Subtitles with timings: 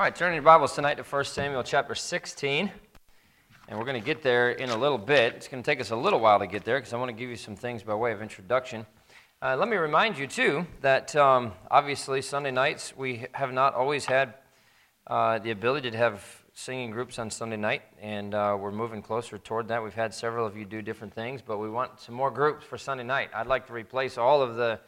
[0.00, 2.72] All right, turn your Bibles tonight to 1 Samuel chapter 16.
[3.68, 5.34] And we're going to get there in a little bit.
[5.34, 7.12] It's going to take us a little while to get there because I want to
[7.14, 8.86] give you some things by way of introduction.
[9.42, 14.06] Uh, let me remind you, too, that um, obviously Sunday nights we have not always
[14.06, 14.32] had
[15.06, 16.24] uh, the ability to have
[16.54, 19.84] singing groups on Sunday night, and uh, we're moving closer toward that.
[19.84, 22.78] We've had several of you do different things, but we want some more groups for
[22.78, 23.28] Sunday night.
[23.34, 24.80] I'd like to replace all of the,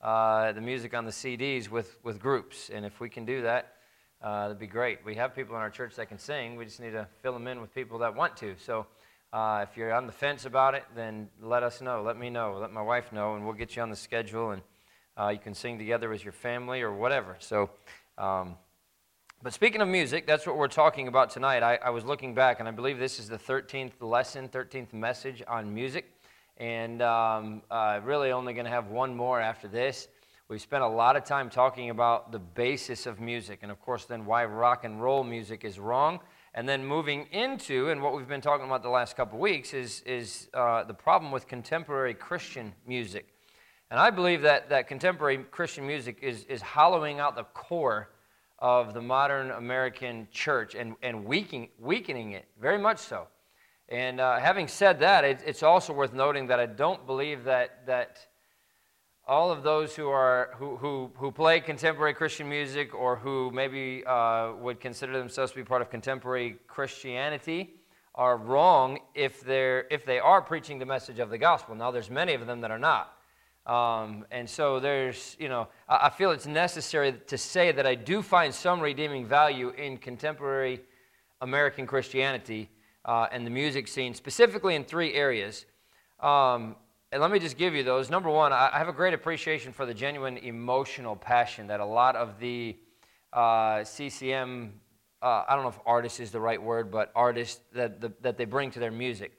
[0.00, 3.74] uh, the music on the CDs with, with groups, and if we can do that,
[4.22, 4.98] uh, that'd be great.
[5.04, 6.56] We have people in our church that can sing.
[6.56, 8.54] We just need to fill them in with people that want to.
[8.58, 8.86] So
[9.32, 12.02] uh, if you're on the fence about it, then let us know.
[12.02, 12.58] Let me know.
[12.60, 14.62] Let my wife know, and we'll get you on the schedule, and
[15.18, 17.36] uh, you can sing together with your family or whatever.
[17.38, 17.70] So,
[18.18, 18.56] um,
[19.42, 21.62] but speaking of music, that's what we're talking about tonight.
[21.62, 25.42] I, I was looking back, and I believe this is the 13th lesson, 13th message
[25.48, 26.12] on music,
[26.58, 30.08] and um, uh, really only going to have one more after this.
[30.50, 34.06] We've spent a lot of time talking about the basis of music, and of course,
[34.06, 36.18] then why rock and roll music is wrong.
[36.54, 40.02] And then moving into, and what we've been talking about the last couple weeks, is,
[40.02, 43.28] is uh, the problem with contemporary Christian music.
[43.92, 48.10] And I believe that, that contemporary Christian music is, is hollowing out the core
[48.58, 53.28] of the modern American church and, and weakening, weakening it, very much so.
[53.88, 57.86] And uh, having said that, it, it's also worth noting that I don't believe that,
[57.86, 58.26] that
[59.30, 64.02] all of those who, are, who, who, who play contemporary Christian music or who maybe
[64.04, 67.76] uh, would consider themselves to be part of contemporary Christianity
[68.16, 71.76] are wrong if, they're, if they are preaching the message of the gospel.
[71.76, 73.12] Now, there's many of them that are not.
[73.66, 77.94] Um, and so there's, you know, I, I feel it's necessary to say that I
[77.94, 80.80] do find some redeeming value in contemporary
[81.40, 82.68] American Christianity
[83.04, 85.66] uh, and the music scene, specifically in three areas.
[86.18, 86.74] Um,
[87.12, 88.08] and let me just give you those.
[88.08, 92.14] Number one, I have a great appreciation for the genuine emotional passion that a lot
[92.14, 92.76] of the
[93.32, 94.74] uh, CCM,
[95.20, 98.38] uh, I don't know if artist is the right word, but artists that, the, that
[98.38, 99.32] they bring to their music.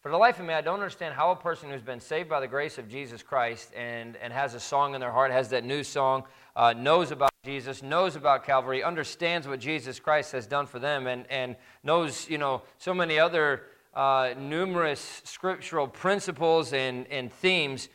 [0.00, 2.40] For the life of me, I don't understand how a person who's been saved by
[2.40, 5.64] the grace of Jesus Christ and, and has a song in their heart, has that
[5.64, 6.24] new song,
[6.56, 11.06] uh, knows about Jesus, knows about Calvary, understands what Jesus Christ has done for them,
[11.06, 13.64] and, and knows, you know, so many other
[13.98, 17.88] uh, numerous scriptural principles and, and themes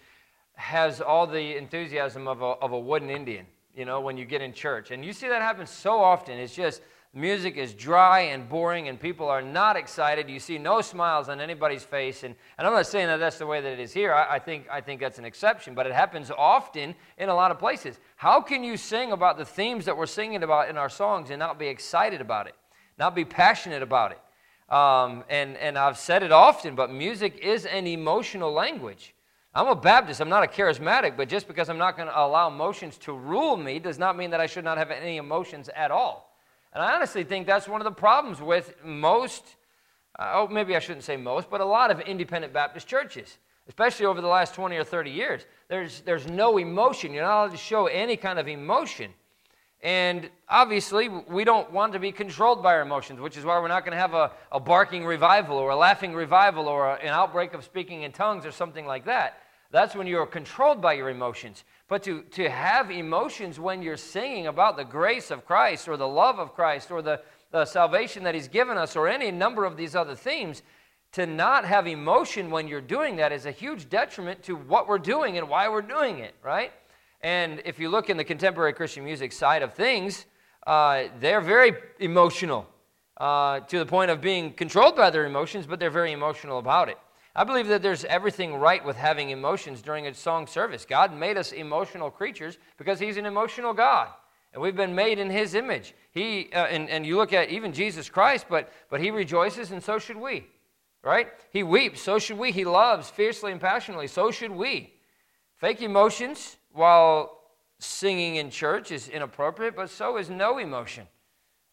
[0.56, 4.42] has all the enthusiasm of a, of a wooden Indian, you know, when you get
[4.42, 4.92] in church.
[4.92, 6.38] And you see that happen so often.
[6.38, 6.82] It's just
[7.14, 10.30] music is dry and boring and people are not excited.
[10.30, 12.24] You see no smiles on anybody's face.
[12.24, 14.14] And, and I'm not saying that that's the way that it is here.
[14.14, 17.50] I, I, think, I think that's an exception, but it happens often in a lot
[17.50, 17.98] of places.
[18.18, 21.40] How can you sing about the themes that we're singing about in our songs and
[21.40, 22.56] not be excited about it,
[23.00, 24.20] not be passionate about it?
[24.74, 29.14] Um, and, and I've said it often, but music is an emotional language.
[29.54, 32.48] I'm a Baptist, I'm not a charismatic, but just because I'm not going to allow
[32.48, 35.92] emotions to rule me does not mean that I should not have any emotions at
[35.92, 36.36] all.
[36.74, 39.44] And I honestly think that's one of the problems with most,
[40.18, 44.08] uh, oh, maybe I shouldn't say most, but a lot of independent Baptist churches, especially
[44.08, 45.46] over the last 20 or 30 years.
[45.70, 47.14] There's, there's no emotion.
[47.14, 49.14] You're not allowed to show any kind of emotion.
[49.84, 53.68] And obviously, we don't want to be controlled by our emotions, which is why we're
[53.68, 57.10] not going to have a, a barking revival or a laughing revival or a, an
[57.10, 59.40] outbreak of speaking in tongues or something like that.
[59.72, 61.66] That's when you're controlled by your emotions.
[61.90, 66.08] But to, to have emotions when you're singing about the grace of Christ or the
[66.08, 67.20] love of Christ or the,
[67.52, 70.62] the salvation that He's given us or any number of these other themes,
[71.12, 74.98] to not have emotion when you're doing that is a huge detriment to what we're
[74.98, 76.72] doing and why we're doing it, right?
[77.24, 80.26] And if you look in the contemporary Christian music side of things,
[80.68, 82.68] uh, they're very emotional
[83.18, 86.90] uh, to the point of being controlled by their emotions, but they're very emotional about
[86.90, 86.98] it.
[87.36, 90.86] I believe that there's everything right with having emotions during a song service.
[90.86, 94.10] God made us emotional creatures because He's an emotional God.
[94.54, 95.96] And we've been made in His image.
[96.12, 99.82] He, uh, and, and you look at even Jesus Christ, but, but He rejoices, and
[99.82, 100.46] so should we.
[101.02, 101.28] Right?
[101.52, 102.52] He weeps, so should we.
[102.52, 104.94] He loves fiercely and passionately, so should we.
[105.56, 107.40] Fake emotions while
[107.80, 111.08] singing in church is inappropriate, but so is no emotion,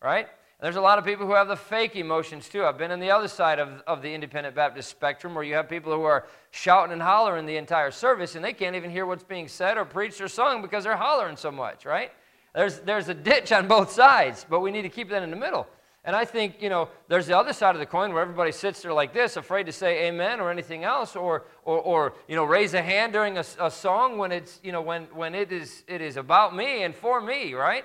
[0.03, 0.27] right?
[0.27, 2.65] And there's a lot of people who have the fake emotions too.
[2.65, 5.69] I've been on the other side of, of the independent Baptist spectrum where you have
[5.71, 9.25] people who are shouting and hollering the entire service and they can't even hear what's
[9.25, 12.13] being said or preached or sung because they're hollering so much, right?
[12.55, 15.37] There's, there's a ditch on both sides, but we need to keep that in the
[15.37, 15.67] middle.
[16.05, 18.81] And I think, you know, there's the other side of the coin where everybody sits
[18.81, 22.45] there like this, afraid to say amen or anything else, or, or, or you know,
[22.45, 25.85] raise a hand during a, a song when it's, you know, when, when it, is,
[25.87, 27.85] it is about me and for me, right?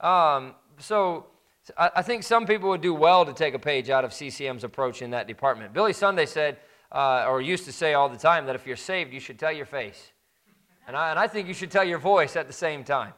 [0.00, 1.26] Um, so
[1.76, 4.62] I, I, think some people would do well to take a page out of CCM's
[4.62, 5.72] approach in that department.
[5.72, 6.58] Billy Sunday said,
[6.92, 9.52] uh, or used to say all the time, that if you're saved, you should tell
[9.52, 10.12] your face.
[10.86, 13.12] And I, and I think you should tell your voice at the same time.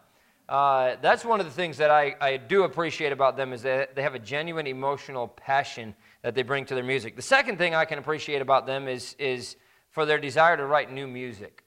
[0.48, 3.94] Uh, that's one of the things that I, I do appreciate about them is that
[3.94, 7.16] they have a genuine emotional passion that they bring to their music.
[7.16, 9.56] The second thing I can appreciate about them is, is
[9.90, 11.64] for their desire to write new music.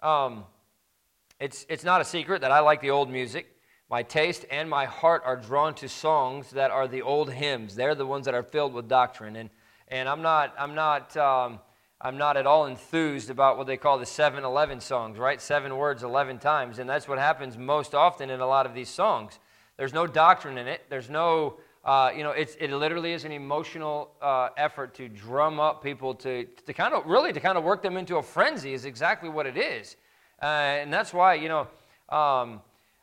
[0.00, 0.44] Um,
[1.40, 3.46] it's, it's not a secret that I like the old music.
[3.88, 7.74] My taste and my heart are drawn to songs that are the old hymns.
[7.74, 9.36] They're the ones that are filled with doctrine.
[9.36, 9.48] And,
[9.88, 11.60] and I'm not, I'm not, um,
[12.04, 15.40] I'm not at all enthused about what they call the 7 11 songs, right?
[15.40, 16.80] Seven words 11 times.
[16.80, 19.38] And that's what happens most often in a lot of these songs.
[19.76, 20.82] There's no doctrine in it.
[20.88, 25.60] There's no, uh, you know, it's, it literally is an emotional uh, effort to drum
[25.60, 28.72] up people to, to kind of, really, to kind of work them into a frenzy
[28.72, 29.96] is exactly what it is.
[30.42, 31.60] Uh, and that's why, you know,
[32.08, 32.60] um,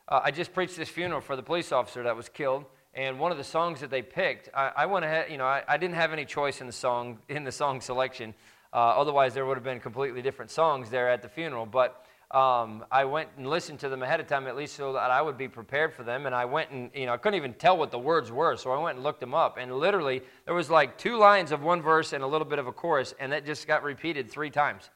[0.10, 2.66] uh, I just preached this funeral for the police officer that was killed.
[2.94, 5.63] And one of the songs that they picked, I, I went ahead, you know, I,
[5.68, 8.34] I, didn't have any choice in the song, in the song selection.
[8.71, 11.66] Uh, otherwise, there would have been completely different songs there at the funeral.
[11.66, 15.10] But um, I went and listened to them ahead of time, at least so that
[15.10, 16.27] I would be prepared for them.
[16.27, 18.56] And I went and, you know, I couldn't even tell what the words were.
[18.57, 19.57] So I went and looked them up.
[19.57, 22.68] And literally, there was like two lines of one verse and a little bit of
[22.68, 24.92] a chorus, and that just got repeated three times.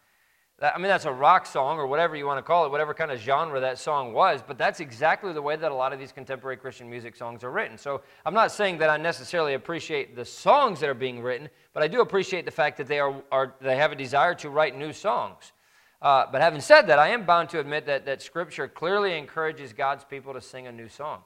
[0.61, 3.11] I mean, that's a rock song or whatever you want to call it, whatever kind
[3.11, 6.11] of genre that song was, but that's exactly the way that a lot of these
[6.11, 7.77] contemporary Christian music songs are written.
[7.77, 11.81] So I'm not saying that I necessarily appreciate the songs that are being written, but
[11.81, 14.77] I do appreciate the fact that they, are, are they have a desire to write
[14.77, 15.53] new songs.
[16.01, 19.73] Uh, but having said that, I am bound to admit that, that Scripture clearly encourages
[19.73, 21.23] God's people to sing a new song,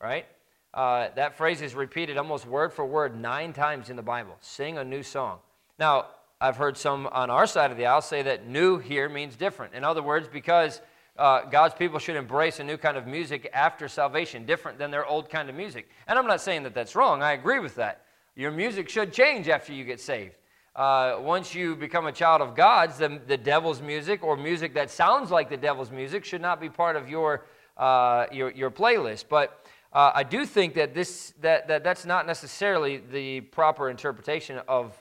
[0.00, 0.26] right?
[0.74, 4.78] Uh, that phrase is repeated almost word for word nine times in the Bible sing
[4.78, 5.38] a new song.
[5.78, 6.06] Now,
[6.40, 9.74] I've heard some on our side of the aisle say that new here means different.
[9.74, 10.80] In other words, because
[11.16, 15.04] uh, God's people should embrace a new kind of music after salvation, different than their
[15.04, 15.88] old kind of music.
[16.06, 17.22] And I'm not saying that that's wrong.
[17.22, 18.04] I agree with that.
[18.36, 20.36] Your music should change after you get saved.
[20.76, 24.92] Uh, once you become a child of God's, the, the devil's music or music that
[24.92, 27.46] sounds like the devil's music should not be part of your,
[27.76, 29.24] uh, your, your playlist.
[29.28, 34.60] But uh, I do think that, this, that, that that's not necessarily the proper interpretation
[34.68, 34.94] of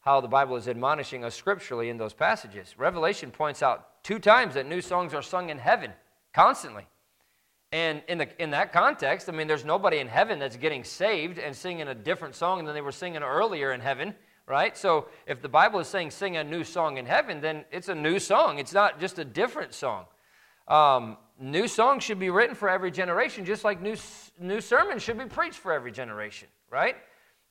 [0.00, 2.74] how the Bible is admonishing us scripturally in those passages.
[2.78, 5.92] Revelation points out two times that new songs are sung in heaven
[6.32, 6.86] constantly.
[7.72, 11.38] And in, the, in that context, I mean, there's nobody in heaven that's getting saved
[11.38, 14.14] and singing a different song than they were singing earlier in heaven,
[14.46, 14.76] right?
[14.76, 17.94] So if the Bible is saying sing a new song in heaven, then it's a
[17.94, 18.58] new song.
[18.58, 20.06] It's not just a different song.
[20.66, 23.96] Um, new songs should be written for every generation, just like new,
[24.40, 26.96] new sermons should be preached for every generation, right?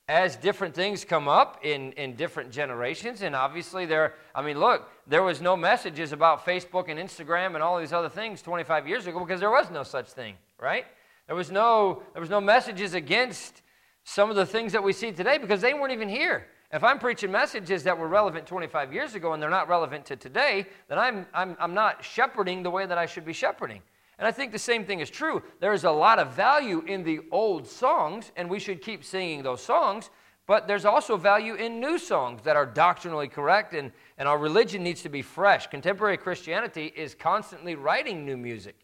[0.08, 4.88] As different things come up in, in different generations and obviously there i mean look
[5.06, 9.06] there was no messages about facebook and instagram and all these other things 25 years
[9.06, 10.86] ago because there was no such thing right?
[11.26, 13.62] There was no there was no messages against
[14.04, 16.46] some of the things that we see today because they weren't even here.
[16.70, 20.16] If i'm preaching messages that were relevant 25 years ago and they're not relevant to
[20.16, 23.80] today then i'm i'm, I'm not shepherding the way that i should be shepherding
[24.18, 25.42] and I think the same thing is true.
[25.60, 29.42] There is a lot of value in the old songs, and we should keep singing
[29.42, 30.10] those songs,
[30.46, 34.82] but there's also value in new songs that are doctrinally correct, and, and our religion
[34.82, 35.66] needs to be fresh.
[35.66, 38.74] Contemporary Christianity is constantly writing new music.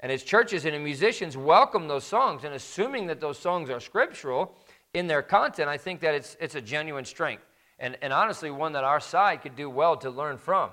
[0.00, 4.56] And as churches and musicians welcome those songs, and assuming that those songs are scriptural
[4.94, 7.44] in their content, I think that it's, it's a genuine strength.
[7.78, 10.70] And, and honestly, one that our side could do well to learn from.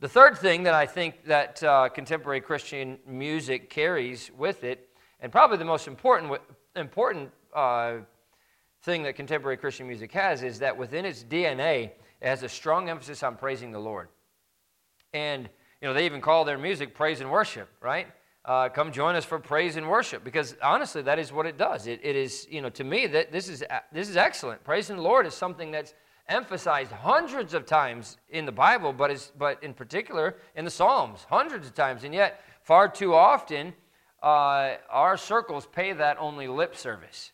[0.00, 4.88] The third thing that I think that uh, contemporary Christian music carries with it,
[5.20, 6.40] and probably the most important,
[6.74, 7.98] important uh,
[8.80, 11.90] thing that contemporary Christian music has, is that within its DNA,
[12.22, 14.08] it has a strong emphasis on praising the Lord.
[15.12, 15.50] And,
[15.82, 18.06] you know, they even call their music praise and worship, right?
[18.46, 21.86] Uh, come join us for praise and worship because honestly that is what it does
[21.86, 25.02] it, it is you know to me that this is this is excellent praising the
[25.02, 25.92] lord is something that's
[26.30, 31.26] emphasized hundreds of times in the Bible, but, is, but in particular in the Psalms,
[31.28, 32.04] hundreds of times.
[32.04, 33.74] And yet, far too often,
[34.22, 37.32] uh, our circles pay that only lip service.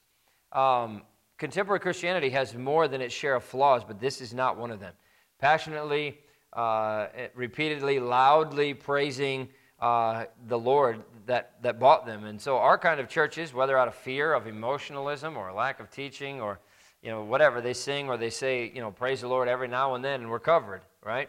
[0.52, 1.02] Um,
[1.36, 4.80] contemporary Christianity has more than its share of flaws, but this is not one of
[4.80, 4.94] them.
[5.38, 6.18] Passionately,
[6.54, 9.48] uh, repeatedly, loudly praising
[9.78, 12.24] uh, the Lord that, that bought them.
[12.24, 15.90] And so, our kind of churches, whether out of fear of emotionalism or lack of
[15.90, 16.60] teaching or
[17.02, 19.94] you know, whatever they sing or they say, you know, praise the Lord every now
[19.94, 21.28] and then and we're covered, right?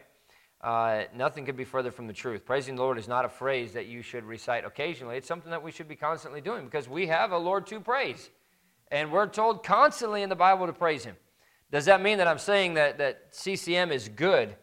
[0.62, 2.44] Uh, nothing could be further from the truth.
[2.44, 5.18] Praising the Lord is not a phrase that you should recite occasionally.
[5.18, 8.30] It's something that we should be constantly doing because we have a Lord to praise.
[8.90, 11.16] And we're told constantly in the Bible to praise Him.
[11.72, 14.56] Does that mean that I'm saying that, that CCM is good?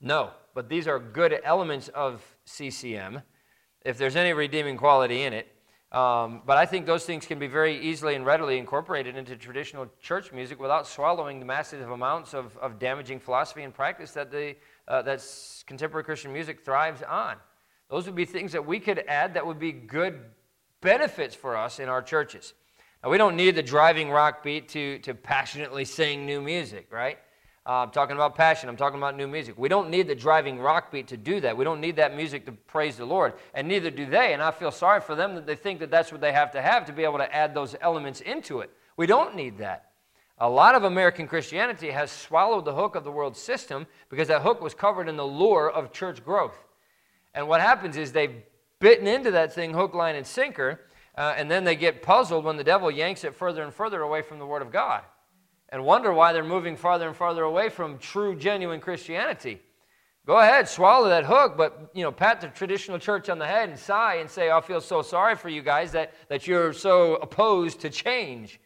[0.00, 3.22] No, but these are good elements of CCM.
[3.84, 5.48] If there's any redeeming quality in it,
[5.94, 9.86] um, but I think those things can be very easily and readily incorporated into traditional
[10.00, 14.56] church music without swallowing the massive amounts of, of damaging philosophy and practice that, the,
[14.88, 15.24] uh, that
[15.66, 17.36] contemporary Christian music thrives on.
[17.88, 20.18] Those would be things that we could add that would be good
[20.80, 22.54] benefits for us in our churches.
[23.04, 27.18] Now, we don't need the driving rock beat to, to passionately sing new music, right?
[27.66, 28.68] Uh, I'm talking about passion.
[28.68, 29.54] I'm talking about new music.
[29.56, 31.56] We don't need the driving rock beat to do that.
[31.56, 33.32] We don't need that music to praise the Lord.
[33.54, 34.34] And neither do they.
[34.34, 36.60] And I feel sorry for them that they think that that's what they have to
[36.60, 38.70] have to be able to add those elements into it.
[38.98, 39.92] We don't need that.
[40.38, 44.42] A lot of American Christianity has swallowed the hook of the world system because that
[44.42, 46.58] hook was covered in the lure of church growth.
[47.34, 48.42] And what happens is they've
[48.78, 50.82] bitten into that thing hook, line, and sinker,
[51.16, 54.20] uh, and then they get puzzled when the devil yanks it further and further away
[54.20, 55.02] from the Word of God
[55.74, 59.60] and wonder why they're moving farther and farther away from true, genuine Christianity.
[60.24, 63.70] Go ahead, swallow that hook, but you know, pat the traditional church on the head
[63.70, 67.16] and sigh and say, I feel so sorry for you guys that, that you're so
[67.16, 68.60] opposed to change.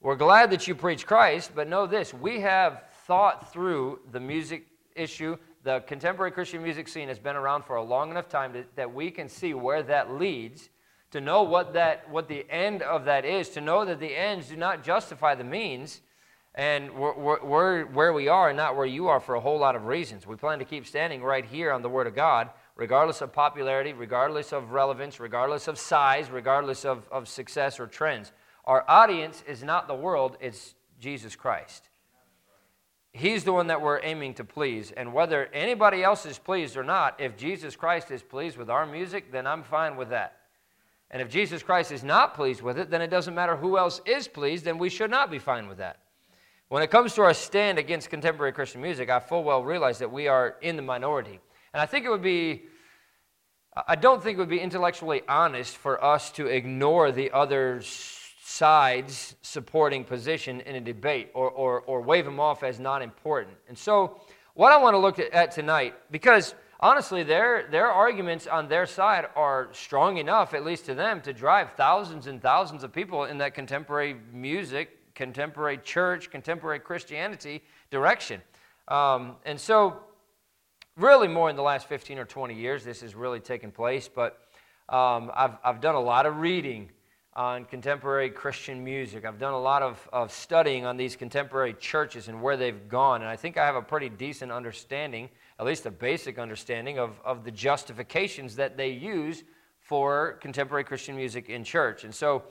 [0.00, 4.66] We're glad that you preach Christ, but know this we have thought through the music
[4.96, 5.36] issue.
[5.62, 8.92] The contemporary Christian music scene has been around for a long enough time to, that
[8.92, 10.68] we can see where that leads,
[11.12, 14.48] to know what, that, what the end of that is, to know that the ends
[14.48, 16.00] do not justify the means,
[16.54, 19.58] and we're, we're, we're where we are and not where you are for a whole
[19.58, 20.26] lot of reasons.
[20.26, 23.92] We plan to keep standing right here on the Word of God, regardless of popularity,
[23.92, 28.30] regardless of relevance, regardless of size, regardless of, of success or trends.
[28.66, 31.88] Our audience is not the world, it's Jesus Christ.
[33.12, 34.90] He's the one that we're aiming to please.
[34.90, 38.86] And whether anybody else is pleased or not, if Jesus Christ is pleased with our
[38.86, 40.38] music, then I'm fine with that.
[41.10, 44.00] And if Jesus Christ is not pleased with it, then it doesn't matter who else
[44.04, 45.98] is pleased, then we should not be fine with that.
[46.68, 50.10] When it comes to our stand against contemporary Christian music, I full well realize that
[50.10, 51.40] we are in the minority.
[51.72, 52.62] And I think it would be
[53.88, 59.34] I don't think it would be intellectually honest for us to ignore the other side's
[59.42, 63.56] supporting position in a debate or, or, or wave them off as not important.
[63.68, 64.20] And so,
[64.54, 69.26] what I want to look at tonight, because honestly, their, their arguments on their side
[69.34, 73.38] are strong enough, at least to them, to drive thousands and thousands of people in
[73.38, 78.40] that contemporary music, contemporary church, contemporary Christianity direction.
[78.88, 80.00] Um, and so,
[80.96, 84.38] really more in the last 15 or 20 years this has really taken place but
[84.88, 86.90] um, I've, I've done a lot of reading
[87.34, 92.28] on contemporary christian music i've done a lot of, of studying on these contemporary churches
[92.28, 95.28] and where they've gone and i think i have a pretty decent understanding
[95.58, 99.42] at least a basic understanding of, of the justifications that they use
[99.80, 102.44] for contemporary christian music in church and so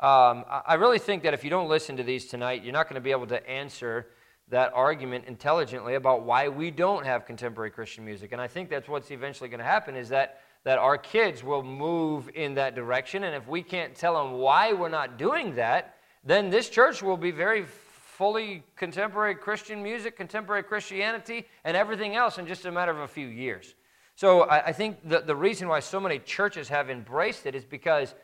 [0.00, 2.94] um, I really think that if you don't listen to these tonight, you're not going
[2.94, 4.06] to be able to answer
[4.48, 8.32] that argument intelligently about why we don't have contemporary Christian music.
[8.32, 11.62] And I think that's what's eventually going to happen is that, that our kids will
[11.62, 13.24] move in that direction.
[13.24, 17.16] And if we can't tell them why we're not doing that, then this church will
[17.18, 22.90] be very fully contemporary Christian music, contemporary Christianity, and everything else in just a matter
[22.90, 23.74] of a few years.
[24.16, 27.64] So I, I think the, the reason why so many churches have embraced it is
[27.64, 28.14] because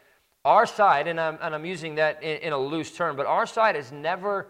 [0.46, 3.46] our side, and I'm, and I'm using that in, in a loose term, but our
[3.46, 4.46] side has never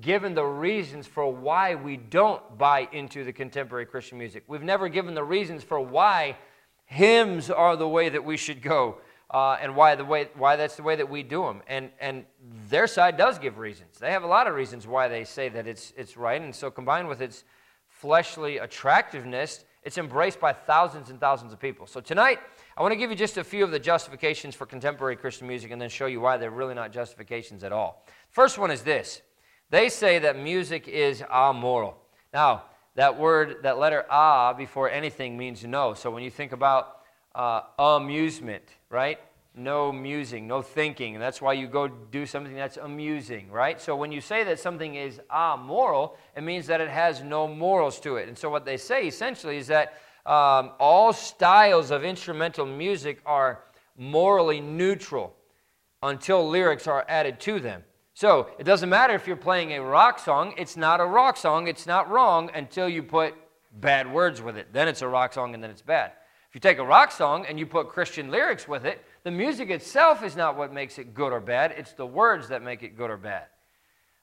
[0.00, 4.44] given the reasons for why we don't buy into the contemporary Christian music.
[4.46, 6.36] We've never given the reasons for why
[6.86, 10.76] hymns are the way that we should go uh, and why, the way, why that's
[10.76, 11.62] the way that we do them.
[11.66, 12.24] And, and
[12.68, 13.98] their side does give reasons.
[13.98, 16.40] They have a lot of reasons why they say that it's, it's right.
[16.40, 17.42] And so, combined with its
[17.88, 21.88] fleshly attractiveness, it's embraced by thousands and thousands of people.
[21.88, 22.38] So, tonight,
[22.80, 25.70] I want to give you just a few of the justifications for contemporary Christian music
[25.70, 28.06] and then show you why they're really not justifications at all.
[28.30, 29.20] First one is this
[29.68, 31.98] they say that music is amoral.
[32.32, 32.62] Now,
[32.94, 35.92] that word, that letter a before anything means no.
[35.92, 37.02] So when you think about
[37.34, 39.18] uh, amusement, right?
[39.54, 41.14] No musing, no thinking.
[41.14, 43.78] And that's why you go do something that's amusing, right?
[43.78, 48.00] So when you say that something is amoral, it means that it has no morals
[48.00, 48.28] to it.
[48.28, 53.64] And so what they say essentially is that um, all styles of instrumental music are
[53.96, 55.34] morally neutral
[56.02, 57.82] until lyrics are added to them.
[58.14, 61.68] So it doesn't matter if you're playing a rock song, it's not a rock song,
[61.68, 63.34] it's not wrong until you put
[63.72, 64.72] bad words with it.
[64.72, 66.12] Then it's a rock song and then it's bad.
[66.48, 69.70] If you take a rock song and you put Christian lyrics with it, the music
[69.70, 72.96] itself is not what makes it good or bad, it's the words that make it
[72.96, 73.44] good or bad.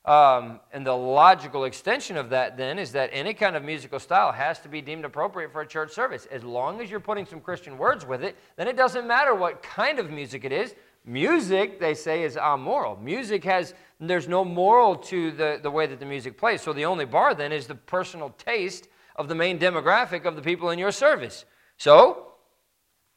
[0.08, 4.32] Um, and the logical extension of that then is that any kind of musical style
[4.32, 6.26] has to be deemed appropriate for a church service.
[6.32, 9.62] As long as you're putting some Christian words with it, then it doesn't matter what
[9.62, 10.76] kind of music it is.
[11.04, 12.96] Music, they say, is amoral.
[12.98, 16.62] Music has there's no moral to the, the way that the music plays.
[16.62, 18.88] So the only bar then is the personal taste
[19.18, 21.44] of the main demographic of the people in your service.
[21.78, 22.24] So,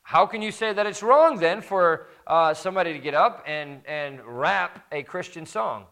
[0.03, 3.81] how can you say that it's wrong then for uh, somebody to get up and,
[3.87, 5.85] and rap a Christian song?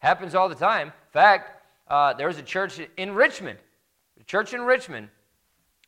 [0.00, 0.88] Happens all the time.
[0.88, 3.58] In fact, uh, was a church in Richmond,
[4.18, 5.08] a church in Richmond,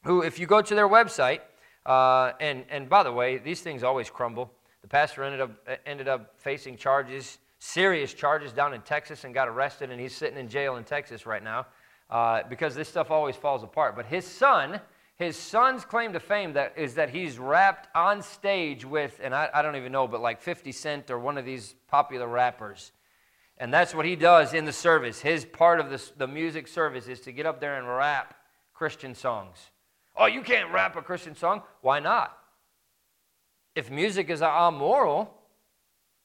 [0.05, 1.41] who, if you go to their website,
[1.87, 4.53] uh, and, and by the way, these things always crumble.
[4.83, 5.51] The pastor ended up,
[5.87, 10.39] ended up facing charges, serious charges down in Texas, and got arrested, and he's sitting
[10.39, 11.67] in jail in Texas right now
[12.11, 13.97] uh, because this stuff always falls apart.
[13.97, 14.79] But his son,
[15.17, 19.49] his son's claim to fame that is that he's rapped on stage with, and I,
[19.55, 22.93] I don't even know, but like 50 Cent or one of these popular rappers.
[23.59, 25.21] And that's what he does in the service.
[25.21, 28.35] His part of the, the music service is to get up there and rap
[28.75, 29.57] Christian songs.
[30.17, 31.63] Oh, you can't rap a Christian song?
[31.81, 32.37] Why not?
[33.75, 35.33] If music is amoral,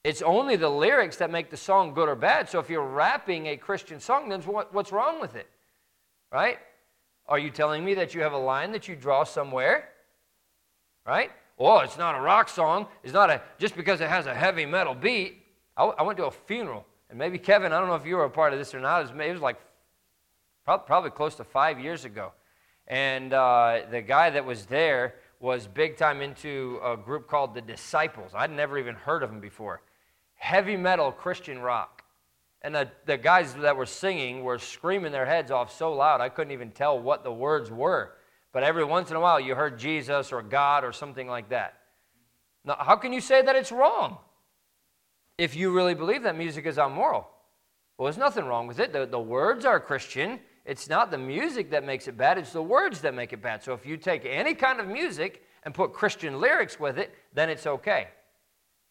[0.04, 2.50] it's only the lyrics that make the song good or bad.
[2.50, 5.50] So if you're rapping a Christian song, then what, what's wrong with it?
[6.32, 6.58] Right?
[7.28, 9.90] Are you telling me that you have a line that you draw somewhere?
[11.06, 11.32] Right?
[11.60, 12.88] Oh, it's not a rock song.
[13.04, 15.44] It's not a, just because it has a heavy metal beat.
[15.76, 18.26] I, I went to a funeral, and maybe Kevin, I don't know if you were
[18.26, 19.00] a part of this or not.
[19.00, 19.58] It was, it was like
[20.66, 22.34] probably close to five years ago.
[22.88, 27.62] And uh, the guy that was there was big time into a group called the
[27.62, 28.32] Disciples.
[28.34, 29.82] I'd never even heard of them before.
[30.36, 32.04] Heavy metal Christian rock.
[32.62, 36.30] And the, the guys that were singing were screaming their heads off so loud I
[36.30, 38.14] couldn't even tell what the words were.
[38.52, 41.76] But every once in a while you heard Jesus or God or something like that.
[42.66, 44.18] Now, how can you say that it's wrong
[45.38, 47.28] if you really believe that music is immoral?
[47.98, 48.94] Well, there's nothing wrong with it.
[48.94, 50.40] The, the words are Christian.
[50.66, 53.64] It's not the music that makes it bad, it's the words that make it bad.
[53.64, 57.50] So if you take any kind of music and put Christian lyrics with it, then
[57.50, 58.10] it's okay.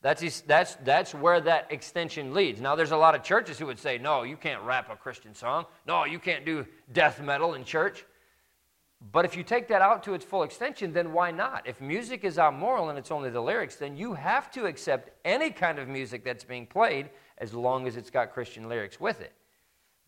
[0.03, 2.61] That's, that's, that's where that extension leads.
[2.61, 5.35] Now, there's a lot of churches who would say, no, you can't rap a Christian
[5.35, 5.67] song.
[5.87, 8.05] No, you can't do death metal in church.
[9.12, 11.67] But if you take that out to its full extension, then why not?
[11.67, 15.50] If music is amoral and it's only the lyrics, then you have to accept any
[15.50, 19.33] kind of music that's being played as long as it's got Christian lyrics with it.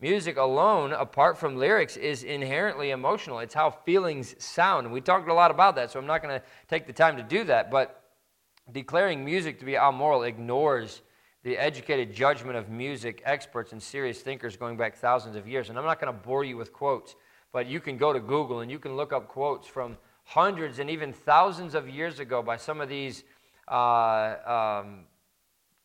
[0.01, 3.39] Music alone, apart from lyrics, is inherently emotional.
[3.39, 4.85] It's how feelings sound.
[4.85, 7.17] And we talked a lot about that, so I'm not going to take the time
[7.17, 7.69] to do that.
[7.69, 7.99] But
[8.71, 11.01] Declaring music to be amoral ignores
[11.43, 15.69] the educated judgment of music experts and serious thinkers going back thousands of years.
[15.69, 17.15] And I'm not going to bore you with quotes,
[17.51, 20.89] but you can go to Google and you can look up quotes from hundreds and
[20.89, 23.23] even thousands of years ago by some of these
[23.67, 25.05] uh, um,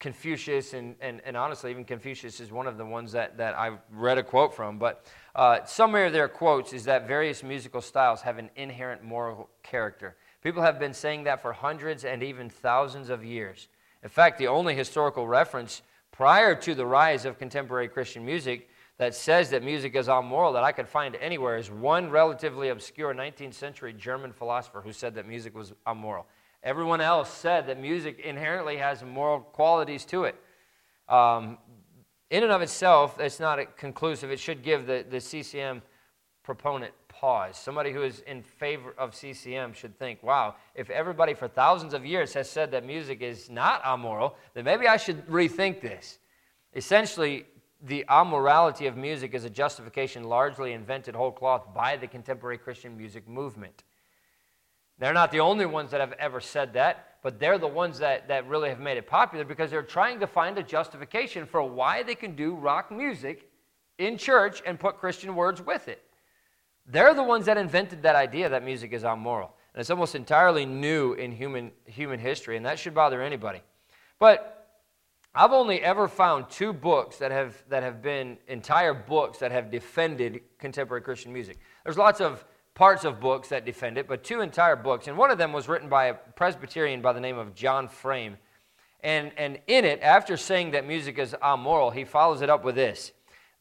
[0.05, 3.79] Confucius, and, and, and, honestly, even Confucius is one of the ones that, that I
[3.91, 4.79] read a quote from.
[4.79, 9.49] But uh, some of their quotes is that various musical styles have an inherent moral
[9.63, 10.17] character.
[10.43, 13.69] People have been saying that for hundreds and even thousands of years.
[14.03, 15.81] In fact, the only historical reference
[16.13, 20.65] prior to the rise of contemporary Christian music that says that music is amoral that
[20.65, 25.27] I could find anywhere is one relatively obscure 19th century German philosopher who said that
[25.27, 26.27] music was amoral.
[26.63, 30.37] Everyone else said that music inherently has moral qualities to it.
[31.09, 31.59] Um,
[32.31, 34.31] in and of itself, it's not conclusive.
[34.31, 35.83] It should give the, the CCM
[36.43, 37.59] proponent pause.
[37.59, 42.07] Somebody who is in favor of CCM should think, wow, if everybody for thousands of
[42.07, 46.19] years has said that music is not amoral, then maybe I should rethink this.
[46.75, 47.47] Essentially,
[47.85, 52.97] the amorality of music is a justification largely invented whole cloth by the contemporary Christian
[52.97, 53.85] music movement.
[54.99, 58.29] They're not the only ones that have ever said that, but they're the ones that,
[58.29, 62.03] that really have made it popular because they're trying to find a justification for why
[62.03, 63.51] they can do rock music
[63.99, 66.03] in church and put Christian words with it.
[66.87, 69.55] They're the ones that invented that idea that music is amoral.
[69.75, 73.63] And it's almost entirely new in human, human history, and that should bother anybody.
[74.19, 74.54] But
[75.35, 79.71] I've only ever found two books that have, that have been entire books that have
[79.71, 81.59] defended contemporary Christian music.
[81.83, 82.45] There's lots of
[82.75, 85.09] parts of books that defend it, but two entire books.
[85.09, 88.37] And one of them was written by a Presbyterian by the name of John Frame.
[89.01, 92.75] And, and in it, after saying that music is amoral, he follows it up with
[92.77, 93.13] this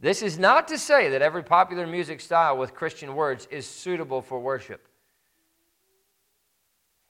[0.03, 4.21] this is not to say that every popular music style with Christian words is suitable
[4.21, 4.86] for worship.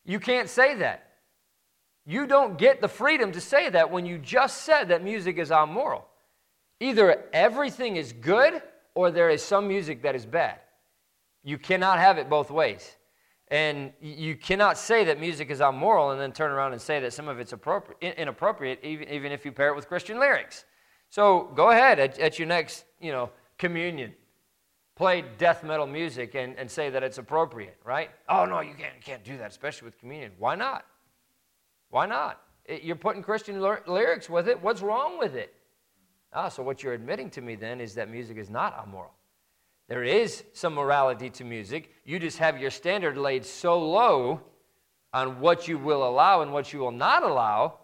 [0.05, 1.12] You can't say that.
[2.05, 5.51] You don't get the freedom to say that when you just said that music is
[5.51, 6.07] amoral.
[6.79, 8.61] Either everything is good
[8.93, 10.59] or there is some music that is bad.
[11.43, 12.95] You cannot have it both ways.
[13.49, 17.13] And you cannot say that music is amoral and then turn around and say that
[17.13, 17.53] some of it's
[18.01, 20.65] inappropriate, even, even if you pair it with Christian lyrics.
[21.09, 24.13] So go ahead at, at your next, you know, communion.
[24.95, 28.09] Play death metal music and, and say that it's appropriate, right?
[28.27, 30.31] Oh, no, you can't, you can't do that, especially with communion.
[30.37, 30.85] Why not?
[31.93, 32.41] Why not?
[32.65, 34.59] It, you're putting Christian lyrics with it.
[34.63, 35.53] What's wrong with it?
[36.33, 39.11] Ah, so what you're admitting to me then is that music is not immoral.
[39.87, 41.93] There is some morality to music.
[42.03, 44.41] You just have your standard laid so low
[45.13, 47.75] on what you will allow and what you will not allow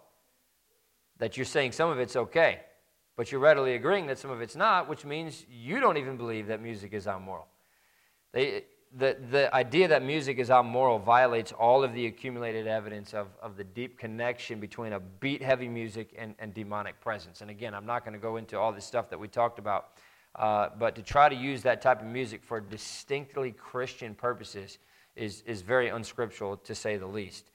[1.18, 2.62] that you're saying some of it's okay.
[3.14, 6.48] But you're readily agreeing that some of it's not, which means you don't even believe
[6.48, 7.46] that music is immoral.
[8.32, 8.64] They,
[8.96, 13.56] the, the idea that music is amoral violates all of the accumulated evidence of, of
[13.56, 17.40] the deep connection between a beat heavy music and, and demonic presence.
[17.40, 19.90] And again, I'm not going to go into all this stuff that we talked about,
[20.34, 24.78] uh, but to try to use that type of music for distinctly Christian purposes
[25.14, 27.50] is, is very unscriptural, to say the least.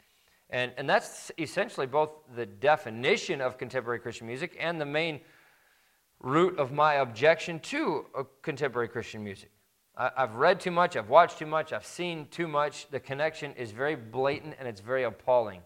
[0.51, 5.19] And, and that's essentially both the definition of contemporary Christian music and the main
[6.21, 8.05] root of my objection to
[8.41, 9.51] contemporary Christian music.
[9.97, 12.89] I've read too much, I've watched too much, I've seen too much.
[12.89, 15.61] The connection is very blatant and it's very appalling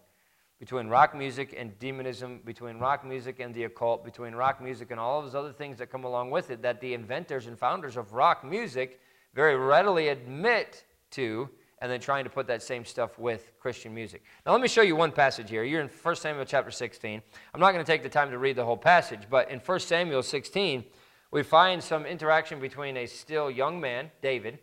[0.60, 5.00] between rock music and demonism, between rock music and the occult, between rock music and
[5.00, 7.98] all of those other things that come along with it that the inventors and founders
[7.98, 9.00] of rock music
[9.34, 11.50] very readily admit to
[11.82, 14.22] and then trying to put that same stuff with Christian music.
[14.46, 15.64] Now, let me show you one passage here.
[15.64, 17.22] You're in 1 Samuel chapter 16.
[17.54, 19.80] I'm not going to take the time to read the whole passage, but in 1
[19.80, 20.84] Samuel 16,
[21.32, 24.60] we find some interaction between a still young man, David,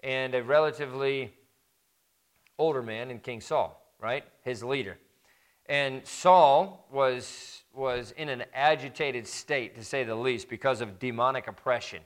[0.00, 1.34] and a relatively
[2.58, 4.24] older man in King Saul, right?
[4.42, 4.98] His leader.
[5.66, 11.48] And Saul was, was in an agitated state, to say the least, because of demonic
[11.48, 12.02] oppression.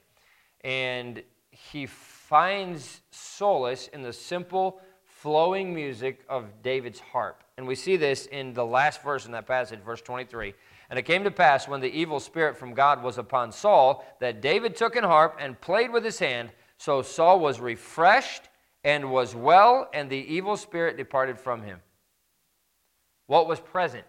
[0.62, 7.44] And he finds solace in the simple, flowing music of David's harp.
[7.58, 10.54] And we see this in the last verse in that passage, verse 23.
[10.90, 14.42] And it came to pass when the evil spirit from God was upon Saul that
[14.42, 16.50] David took an harp and played with his hand.
[16.76, 18.42] So Saul was refreshed
[18.84, 21.78] and was well, and the evil spirit departed from him.
[23.26, 24.06] What was present?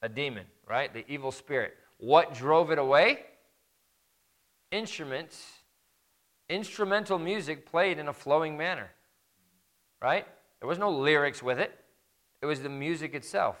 [0.00, 0.92] A demon, right?
[0.94, 1.74] The evil spirit.
[1.98, 3.24] What drove it away?
[4.70, 5.44] Instruments
[6.48, 8.90] instrumental music played in a flowing manner.
[10.00, 10.26] Right?
[10.60, 11.78] There was no lyrics with it,
[12.42, 13.56] it was the music itself.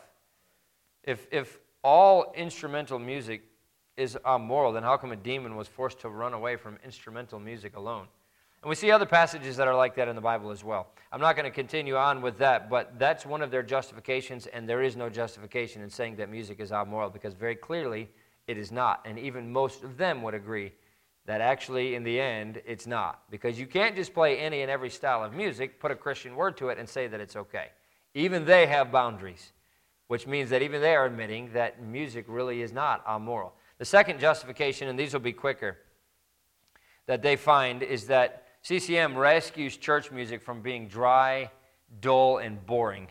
[1.02, 3.42] If, if all instrumental music
[3.96, 7.76] is immoral, then how come a demon was forced to run away from instrumental music
[7.76, 8.08] alone?
[8.62, 10.88] And we see other passages that are like that in the Bible as well.
[11.12, 14.66] I'm not going to continue on with that, but that's one of their justifications, and
[14.66, 18.08] there is no justification in saying that music is immoral because very clearly
[18.46, 19.02] it is not.
[19.04, 20.72] And even most of them would agree
[21.26, 23.22] that actually, in the end, it's not.
[23.30, 26.56] Because you can't just play any and every style of music, put a Christian word
[26.56, 27.68] to it, and say that it's okay.
[28.14, 29.52] Even they have boundaries,
[30.08, 33.54] which means that even they are admitting that music really is not immoral.
[33.78, 35.78] The second justification, and these will be quicker,
[37.06, 41.50] that they find is that CCM rescues church music from being dry,
[42.00, 43.08] dull, and boring.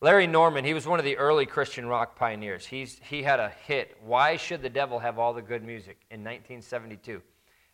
[0.00, 2.66] Larry Norman, he was one of the early Christian rock pioneers.
[2.66, 6.20] He's, he had a hit, Why Should the Devil Have All the Good Music, in
[6.20, 7.22] 1972.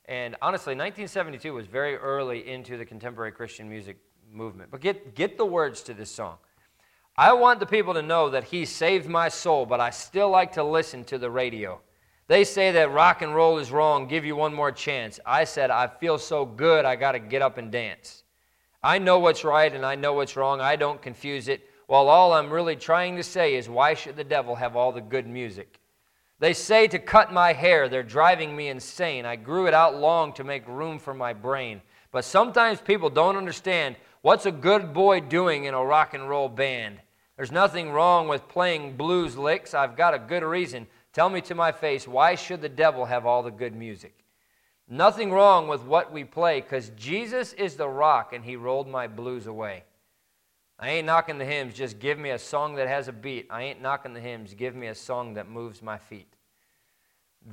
[0.06, 3.98] And honestly, 1972 was very early into the contemporary Christian music
[4.32, 4.70] movement.
[4.70, 6.38] But get, get the words to this song.
[7.16, 10.52] I want the people to know that he saved my soul, but I still like
[10.52, 11.80] to listen to the radio.
[12.26, 15.20] They say that rock and roll is wrong, give you one more chance.
[15.26, 18.24] I said, I feel so good, I got to get up and dance.
[18.82, 20.60] I know what's right and I know what's wrong.
[20.60, 24.24] I don't confuse it while all I'm really trying to say is, why should the
[24.24, 25.78] devil have all the good music?
[26.38, 29.26] They say to cut my hair, they're driving me insane.
[29.26, 31.82] I grew it out long to make room for my brain.
[32.10, 36.48] But sometimes people don't understand what's a good boy doing in a rock and roll
[36.48, 36.98] band.
[37.36, 39.74] There's nothing wrong with playing blues licks.
[39.74, 40.86] I've got a good reason.
[41.12, 44.14] Tell me to my face, why should the devil have all the good music?
[44.88, 49.06] Nothing wrong with what we play because Jesus is the rock and he rolled my
[49.06, 49.84] blues away.
[50.78, 53.46] I ain't knocking the hymns, just give me a song that has a beat.
[53.50, 56.32] I ain't knocking the hymns, give me a song that moves my feet.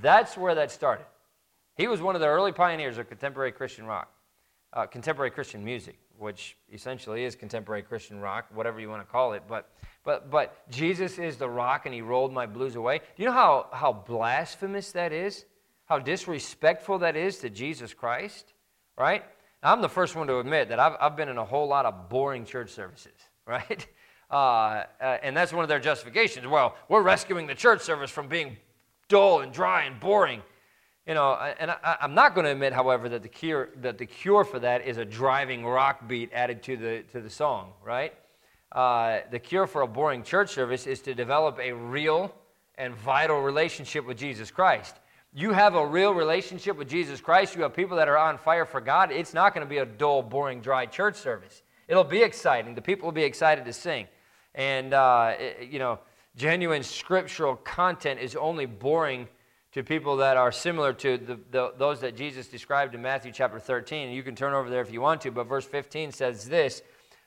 [0.01, 1.05] That's where that started.
[1.75, 4.11] He was one of the early pioneers of contemporary Christian rock,
[4.73, 9.33] uh, contemporary Christian music, which essentially is contemporary Christian rock, whatever you want to call
[9.33, 9.43] it.
[9.47, 9.69] But,
[10.03, 12.99] but, but Jesus is the rock, and he rolled my blues away.
[12.99, 15.45] Do you know how, how blasphemous that is?
[15.85, 18.53] How disrespectful that is to Jesus Christ?
[18.97, 19.23] Right?
[19.63, 21.85] Now, I'm the first one to admit that I've, I've been in a whole lot
[21.85, 23.13] of boring church services,
[23.45, 23.87] right?
[24.29, 26.45] Uh, uh, and that's one of their justifications.
[26.45, 28.57] Well, we're rescuing the church service from being
[29.07, 30.41] dull and dry and boring.
[31.09, 34.05] You know, and I, am not going to admit, however, that the cure that the
[34.05, 38.13] cure for that is a driving rock beat added to the to the song, right?
[38.71, 42.33] Uh, the cure for a boring church service is to develop a real
[42.77, 44.95] and vital relationship with Jesus Christ
[45.33, 48.65] you have a real relationship with Jesus Christ, you have people that are on fire
[48.65, 51.61] for God, it's not going to be a dull, boring, dry church service.
[51.87, 52.75] It'll be exciting.
[52.75, 54.07] The people will be excited to sing.
[54.55, 55.99] And, uh, it, you know,
[56.35, 59.27] genuine scriptural content is only boring
[59.71, 63.59] to people that are similar to the, the, those that Jesus described in Matthew chapter
[63.59, 64.11] 13.
[64.11, 66.81] You can turn over there if you want to, but verse 15 says this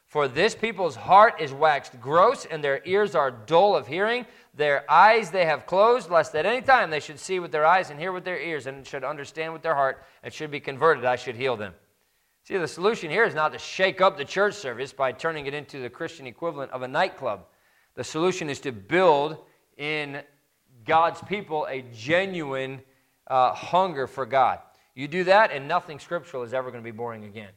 [0.08, 4.26] For this people's heart is waxed gross, and their ears are dull of hearing.
[4.54, 7.90] Their eyes they have closed, lest at any time they should see with their eyes
[7.90, 11.04] and hear with their ears and should understand with their heart and should be converted.
[11.04, 11.74] I should heal them.
[12.44, 15.54] See, the solution here is not to shake up the church service by turning it
[15.54, 17.46] into the Christian equivalent of a nightclub.
[17.94, 19.38] The solution is to build
[19.76, 20.22] in
[20.84, 22.82] God's people a genuine
[23.26, 24.58] uh, hunger for God.
[24.94, 27.50] You do that, and nothing scriptural is ever going to be boring again.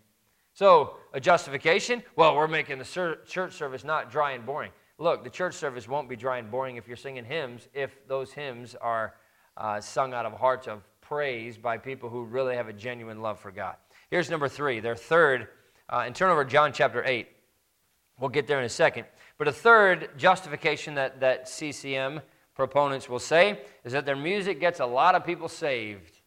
[0.53, 2.01] So, a justification?
[2.15, 4.71] Well, we're making the church service not dry and boring.
[4.97, 8.31] Look, the church service won't be dry and boring if you're singing hymns, if those
[8.31, 9.15] hymns are
[9.57, 13.38] uh, sung out of hearts of praise by people who really have a genuine love
[13.39, 13.75] for God.
[14.09, 15.49] Here's number three, their third,
[15.89, 17.27] uh, and turn over John chapter 8.
[18.19, 19.05] We'll get there in a second.
[19.38, 22.21] But a third justification that, that CCM
[22.56, 26.20] proponents will say is that their music gets a lot of people saved.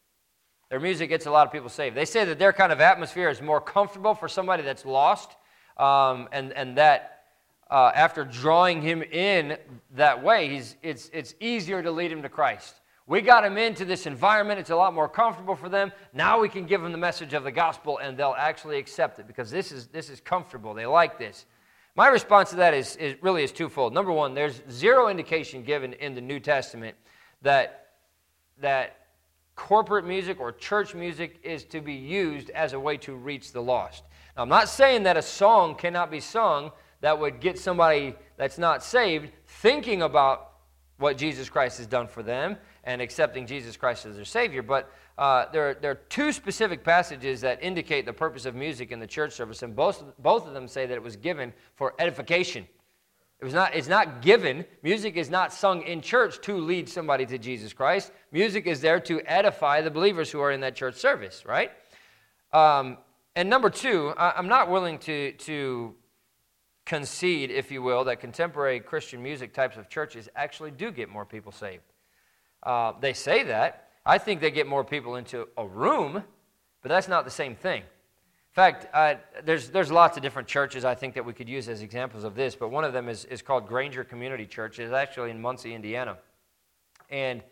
[0.70, 1.96] Their music gets a lot of people saved.
[1.96, 5.30] They say that their kind of atmosphere is more comfortable for somebody that's lost,
[5.78, 7.22] um, and, and that
[7.70, 9.56] uh, after drawing him in
[9.94, 12.74] that way, he's, it's, it's easier to lead him to Christ.
[13.06, 14.60] We got him into this environment.
[14.60, 15.92] It's a lot more comfortable for them.
[16.12, 19.26] Now we can give them the message of the gospel and they'll actually accept it
[19.26, 20.74] because this is, this is comfortable.
[20.74, 21.46] They like this.
[21.98, 23.92] My response to that is, is really is twofold.
[23.92, 26.96] Number one, there's zero indication given in the New Testament
[27.42, 27.88] that,
[28.60, 29.06] that
[29.56, 33.60] corporate music or church music is to be used as a way to reach the
[33.60, 34.04] lost.
[34.36, 38.58] Now, I'm not saying that a song cannot be sung that would get somebody that's
[38.58, 40.52] not saved thinking about
[40.98, 44.62] what Jesus Christ has done for them and accepting Jesus Christ as their Savior.
[44.62, 49.00] But uh, there, there are two specific passages that indicate the purpose of music in
[49.00, 52.68] the church service, and both, both of them say that it was given for edification.
[53.40, 54.64] It was not, it's not given.
[54.82, 58.12] Music is not sung in church to lead somebody to Jesus Christ.
[58.30, 61.72] Music is there to edify the believers who are in that church service, right?
[62.52, 62.98] Um,
[63.34, 65.96] and number two, I, I'm not willing to, to
[66.86, 71.24] concede, if you will, that contemporary Christian music types of churches actually do get more
[71.24, 71.82] people saved.
[72.62, 73.87] Uh, they say that.
[74.08, 76.24] I think they get more people into a room,
[76.82, 77.82] but that's not the same thing.
[77.82, 78.86] In fact,
[79.44, 82.34] there's, there's lots of different churches I think that we could use as examples of
[82.34, 84.78] this, but one of them is, is called Granger Community Church.
[84.78, 86.16] It's actually in Muncie, Indiana.
[87.10, 87.42] And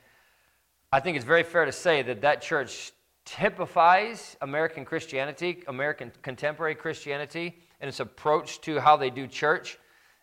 [0.90, 2.92] I think it's very fair to say that that church
[3.26, 9.78] typifies American Christianity, American contemporary Christianity, and its approach to how they do church.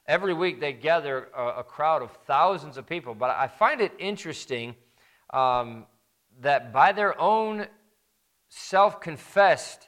[0.08, 3.13] Every week they gather a, a crowd of thousands of people.
[3.13, 4.74] But I find it interesting
[5.32, 5.86] um,
[6.41, 7.67] that by their own
[8.50, 9.88] self confessed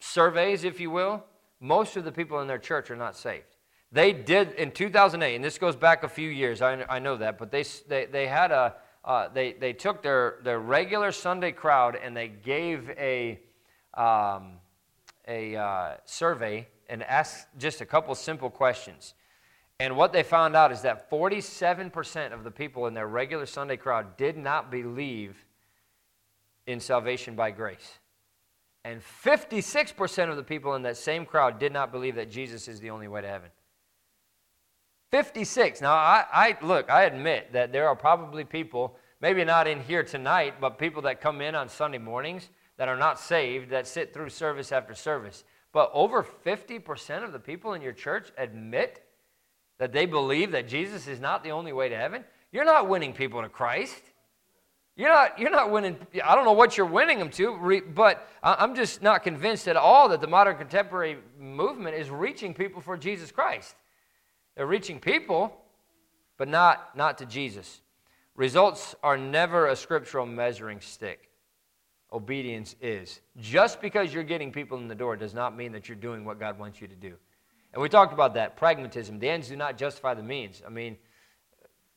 [0.00, 1.24] surveys, if you will,
[1.60, 3.56] most of the people in their church are not saved.
[3.92, 7.38] They did in 2008, and this goes back a few years, I, I know that,
[7.38, 11.98] but they, they, they had a, uh, they, they took their, their regular Sunday crowd
[12.02, 13.40] and they gave a,
[13.94, 14.58] um,
[15.26, 19.14] a uh, survey and asked just a couple simple questions.
[19.80, 23.78] And what they found out is that 47% of the people in their regular Sunday
[23.78, 25.42] crowd did not believe
[26.66, 27.98] in salvation by grace.
[28.84, 32.78] And 56% of the people in that same crowd did not believe that Jesus is
[32.80, 33.48] the only way to heaven.
[35.12, 35.80] 56.
[35.80, 40.02] Now, I, I, look, I admit that there are probably people, maybe not in here
[40.02, 44.12] tonight, but people that come in on Sunday mornings that are not saved that sit
[44.12, 45.42] through service after service.
[45.72, 49.06] But over 50% of the people in your church admit
[49.80, 52.22] that they believe that Jesus is not the only way to heaven.
[52.52, 54.02] You're not winning people to Christ.
[54.94, 58.74] You're not, you're not winning, I don't know what you're winning them to, but I'm
[58.74, 63.32] just not convinced at all that the modern contemporary movement is reaching people for Jesus
[63.32, 63.74] Christ.
[64.54, 65.56] They're reaching people,
[66.36, 67.80] but not, not to Jesus.
[68.36, 71.30] Results are never a scriptural measuring stick
[72.12, 73.20] obedience is.
[73.38, 76.38] Just because you're getting people in the door does not mean that you're doing what
[76.38, 77.14] God wants you to do.
[77.72, 79.18] And we talked about that pragmatism.
[79.18, 80.62] The ends do not justify the means.
[80.66, 80.96] I mean,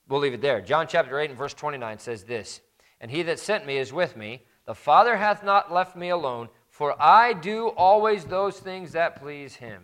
[0.08, 0.62] we'll leave it there.
[0.62, 2.62] John chapter 8 and verse 29 says this
[3.02, 4.44] And he that sent me is with me.
[4.66, 9.56] The Father hath not left me alone, for I do always those things that please
[9.56, 9.84] him.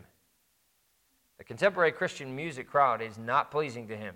[1.37, 4.15] The contemporary Christian music crowd is not pleasing to him.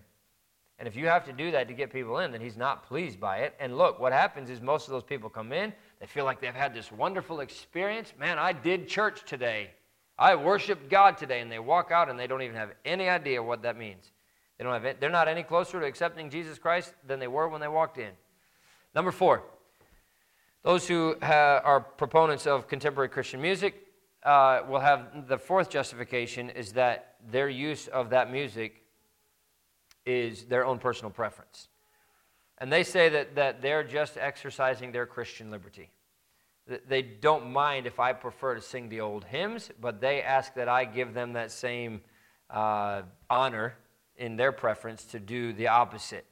[0.80, 3.20] And if you have to do that to get people in, then he's not pleased
[3.20, 3.56] by it.
[3.60, 6.54] And look, what happens is most of those people come in, they feel like they've
[6.54, 8.14] had this wonderful experience.
[8.20, 9.72] Man, I did church today.
[10.24, 11.42] I worshiped God today.
[11.42, 14.12] And they walk out and they don't even have any idea what that means.
[14.58, 17.50] They don't have it, they're not any closer to accepting Jesus Christ than they were
[17.50, 18.12] when they walked in.
[18.96, 19.44] Number four,
[20.64, 23.76] those who ha- are proponents of contemporary Christian music
[24.24, 28.84] uh, will have the fourth justification is that their use of that music
[30.06, 31.68] is their own personal preference.
[32.60, 35.90] And they say that, that they're just exercising their Christian liberty.
[36.88, 40.69] They don't mind if I prefer to sing the old hymns, but they ask that
[40.69, 42.02] I give them that same
[42.49, 43.76] uh, honor
[44.15, 46.26] in their preference to do the opposite.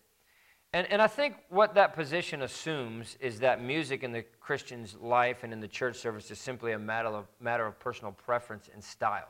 [0.74, 5.44] And, and I think what that position assumes is that music in the Christian's life
[5.44, 8.82] and in the church service is simply a matter of, matter of personal preference and
[8.82, 9.28] style.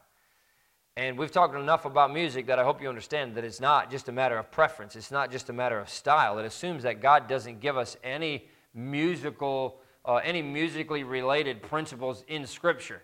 [0.97, 4.07] And we've talked enough about music that I hope you understand that it's not just
[4.07, 6.37] a matter of preference, it's not just a matter of style.
[6.37, 12.45] It assumes that God doesn't give us any musical, uh, any musically related principles in
[12.45, 13.01] Scripture.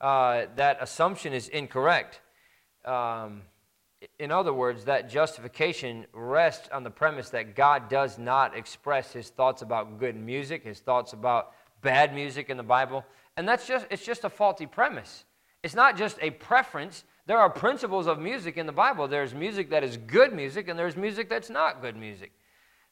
[0.00, 2.20] Uh, that assumption is incorrect.
[2.84, 3.42] Um,
[4.18, 9.30] in other words, that justification rests on the premise that God does not express his
[9.30, 13.04] thoughts about good music, his thoughts about bad music in the Bible.
[13.36, 15.24] And that's just it's just a faulty premise.
[15.62, 17.04] It's not just a preference.
[17.26, 19.08] There are principles of music in the Bible.
[19.08, 22.32] There's music that is good music and there's music that's not good music.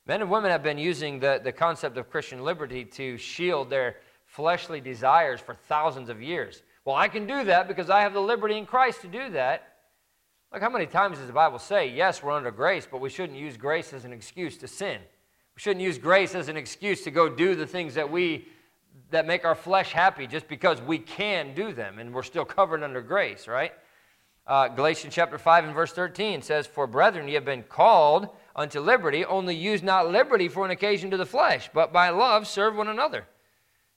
[0.06, 3.96] Men and women have been using the, the concept of Christian liberty to shield their
[4.24, 6.62] fleshly desires for thousands of years.
[6.84, 9.74] Well, I can do that because I have the liberty in Christ to do that.
[10.52, 13.38] Look, how many times does the Bible say, yes, we're under grace, but we shouldn't
[13.38, 15.00] use grace as an excuse to sin?
[15.54, 18.48] We shouldn't use grace as an excuse to go do the things that we
[19.10, 22.82] that make our flesh happy just because we can do them and we're still covered
[22.82, 23.72] under grace, right?
[24.46, 28.80] Uh, Galatians chapter 5 and verse 13 says, For brethren, ye have been called unto
[28.80, 32.74] liberty, only use not liberty for an occasion to the flesh, but by love serve
[32.74, 33.26] one another.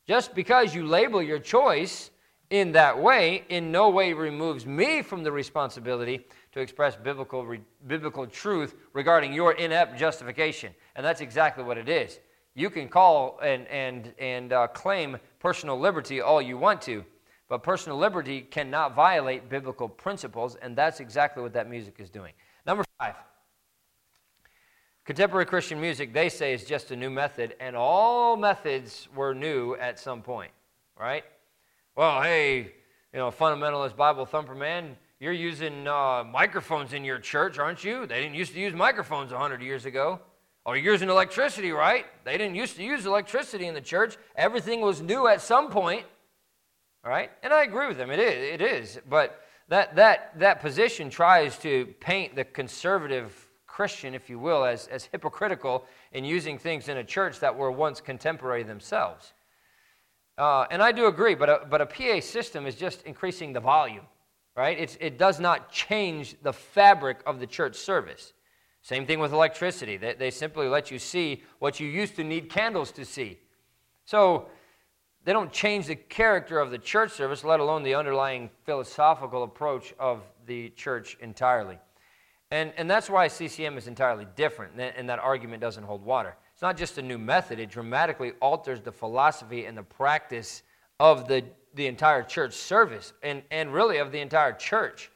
[0.07, 2.11] Just because you label your choice
[2.51, 7.59] in that way, in no way removes me from the responsibility to express biblical, re,
[7.87, 10.73] biblical truth regarding your inept justification.
[10.95, 12.19] And that's exactly what it is.
[12.53, 17.03] You can call and, and, and uh, claim personal liberty all you want to,
[17.47, 22.33] but personal liberty cannot violate biblical principles, and that's exactly what that music is doing.
[22.65, 23.15] Number five.
[25.05, 29.75] Contemporary Christian music, they say, is just a new method, and all methods were new
[29.75, 30.51] at some point,
[30.99, 31.23] right?
[31.95, 32.71] Well, hey,
[33.13, 38.07] you know, fundamentalist Bible thumper man, you're using uh, microphones in your church, aren't you?
[38.07, 40.19] They didn't used to use microphones 100 years ago.
[40.65, 42.05] Or you're using electricity, right?
[42.23, 44.17] They didn't used to use electricity in the church.
[44.35, 46.05] Everything was new at some point,
[47.05, 47.31] all right?
[47.43, 48.11] And I agree with them.
[48.11, 48.53] It is.
[48.53, 48.99] It is.
[49.07, 53.33] But that, that, that position tries to paint the conservative
[53.67, 57.71] Christian, if you will, as, as hypocritical in using things in a church that were
[57.71, 59.33] once contemporary themselves.
[60.37, 63.59] Uh, and I do agree, but a, but a PA system is just increasing the
[63.59, 64.05] volume
[64.55, 64.79] right?
[64.79, 68.33] It's, it does not change the fabric of the church service.
[68.81, 69.97] Same thing with electricity.
[69.97, 73.39] They, they simply let you see what you used to need candles to see.
[74.05, 74.47] So
[75.25, 79.93] they don't change the character of the church service, let alone the underlying philosophical approach
[79.99, 81.77] of the church entirely.
[82.51, 86.37] And, and that's why CCM is entirely different, and that argument doesn't hold water.
[86.53, 90.63] It's not just a new method, it dramatically alters the philosophy and the practice
[90.99, 91.43] of the
[91.75, 95.11] the entire church service and, and really of the entire church.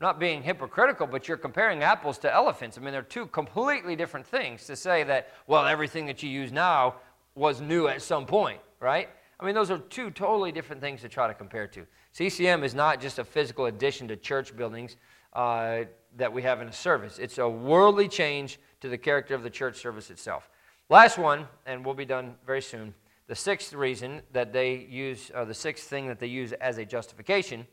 [0.00, 2.76] not being hypocritical, but you're comparing apples to elephants.
[2.76, 6.52] I mean, they're two completely different things to say that, well, everything that you use
[6.52, 6.96] now
[7.36, 9.08] was new at some point, right?
[9.40, 11.86] I mean, those are two totally different things to try to compare to.
[12.12, 14.96] CCM is not just a physical addition to church buildings
[15.32, 15.84] uh,
[16.16, 19.50] that we have in a service, it's a worldly change to the character of the
[19.50, 20.48] church service itself.
[20.88, 22.94] Last one, and we'll be done very soon
[23.26, 26.84] the sixth reason that they use, or the sixth thing that they use as a
[26.84, 27.66] justification,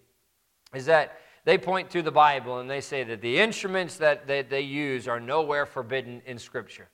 [0.73, 4.43] is that they point to the Bible and they say that the instruments that they,
[4.43, 6.87] they use are nowhere forbidden in Scripture.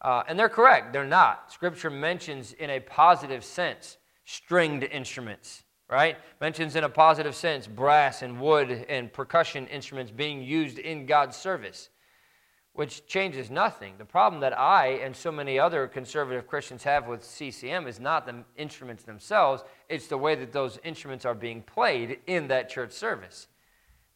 [0.00, 1.52] Uh, and they're correct, they're not.
[1.52, 6.16] Scripture mentions in a positive sense stringed instruments, right?
[6.40, 11.36] Mentions in a positive sense brass and wood and percussion instruments being used in God's
[11.36, 11.90] service
[12.78, 13.94] which changes nothing.
[13.98, 18.24] The problem that I and so many other conservative Christians have with CCM is not
[18.24, 22.92] the instruments themselves, it's the way that those instruments are being played in that church
[22.92, 23.48] service.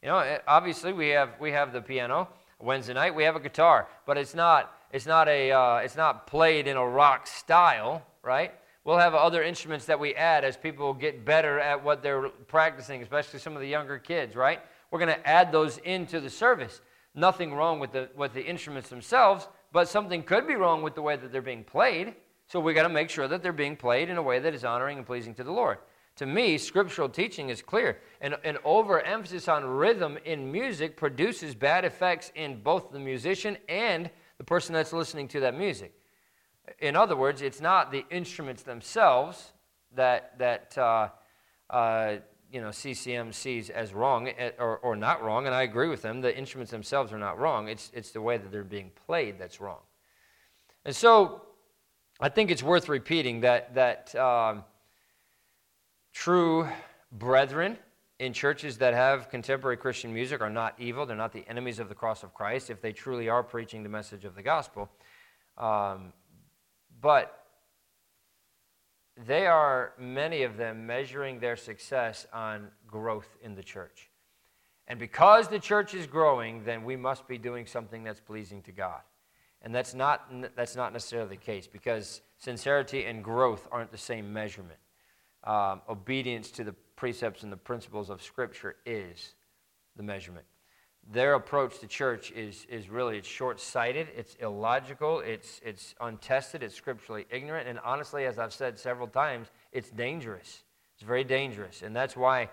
[0.00, 2.28] You know, eh, obviously we have, we have the piano.
[2.60, 6.26] Wednesday night we have a guitar, but it's not, it's not, a, uh, it's not
[6.26, 8.52] played in a rock style, right?
[8.84, 13.02] We'll have other instruments that we add as people get better at what they're practicing,
[13.02, 14.60] especially some of the younger kids, right?
[14.90, 16.80] We're going to add those into the service
[17.14, 21.02] nothing wrong with the, with the instruments themselves, but something could be wrong with the
[21.02, 22.14] way that they're being played.
[22.46, 24.64] So we got to make sure that they're being played in a way that is
[24.64, 25.78] honoring and pleasing to the Lord.
[26.16, 27.98] To me, scriptural teaching is clear.
[28.20, 34.10] An, an overemphasis on rhythm in music produces bad effects in both the musician and
[34.42, 35.94] the person that's listening to that music.
[36.80, 39.52] In other words, it's not the instruments themselves
[39.94, 41.10] that, that uh,
[41.70, 42.16] uh,
[42.50, 46.02] you know, CCM sees as wrong eh, or, or not wrong, and I agree with
[46.02, 46.20] them.
[46.20, 47.68] The instruments themselves are not wrong.
[47.68, 49.78] It's, it's the way that they're being played that's wrong.
[50.84, 51.42] And so
[52.18, 54.64] I think it's worth repeating that, that um,
[56.12, 56.66] true
[57.12, 57.78] brethren
[58.22, 61.04] in churches that have contemporary Christian music are not evil.
[61.04, 63.88] They're not the enemies of the cross of Christ if they truly are preaching the
[63.88, 64.88] message of the gospel.
[65.58, 66.12] Um,
[67.00, 67.46] but
[69.26, 74.08] they are, many of them, measuring their success on growth in the church.
[74.86, 78.72] And because the church is growing, then we must be doing something that's pleasing to
[78.72, 79.00] God.
[79.62, 84.32] And that's not, that's not necessarily the case because sincerity and growth aren't the same
[84.32, 84.78] measurement.
[85.42, 89.34] Um, obedience to the precepts and the principles of Scripture is
[89.96, 90.46] the measurement.
[91.10, 96.76] Their approach to church is, is really it's short-sighted, it's illogical, it's, it's untested, it's
[96.76, 100.62] scripturally ignorant, and honestly, as I've said several times, it's dangerous.
[100.94, 101.82] It's very dangerous.
[101.82, 102.50] And that's why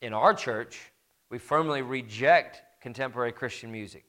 [0.00, 0.80] in our church,
[1.28, 4.06] we firmly reject contemporary Christian music.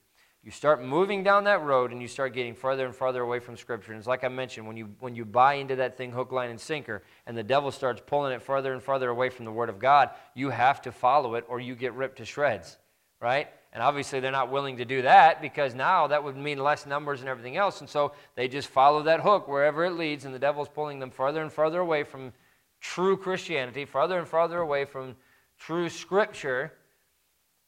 [0.48, 3.58] You start moving down that road and you start getting further and further away from
[3.58, 3.92] Scripture.
[3.92, 6.50] And it's like I mentioned, when you, when you buy into that thing hook, line,
[6.50, 9.68] and sinker, and the devil starts pulling it further and further away from the Word
[9.68, 12.78] of God, you have to follow it or you get ripped to shreds,
[13.20, 13.50] right?
[13.74, 17.20] And obviously, they're not willing to do that because now that would mean less numbers
[17.20, 17.82] and everything else.
[17.82, 21.12] And so they just follow that hook wherever it leads, and the devil's pulling them
[21.12, 22.32] further and further away from
[22.80, 25.18] true Christianity, farther and farther away from
[25.60, 26.72] true Scripture.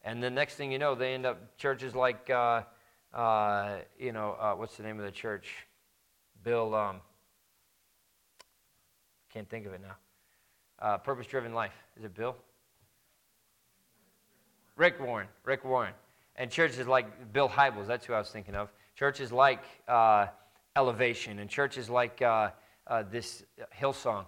[0.02, 2.62] And the next thing you know, they end up churches like, uh,
[3.12, 5.66] uh, you know, uh, what's the name of the church?
[6.42, 7.00] Bill, um,
[9.32, 9.96] can't think of it now.
[10.78, 11.74] Uh, Purpose Driven Life.
[11.98, 12.34] Is it Bill?
[14.76, 15.28] Rick Warren.
[15.44, 15.92] Rick Warren.
[16.36, 18.72] And churches like Bill Hybels, that's who I was thinking of.
[18.96, 20.28] Churches like uh,
[20.76, 22.50] Elevation and churches like uh,
[23.10, 23.44] this
[23.78, 24.24] Hillsong.